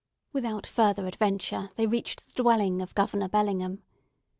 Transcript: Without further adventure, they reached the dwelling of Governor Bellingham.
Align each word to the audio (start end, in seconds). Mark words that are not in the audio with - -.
Without 0.33 0.65
further 0.65 1.05
adventure, 1.05 1.69
they 1.75 1.85
reached 1.85 2.25
the 2.25 2.41
dwelling 2.41 2.81
of 2.81 2.95
Governor 2.95 3.29
Bellingham. 3.29 3.83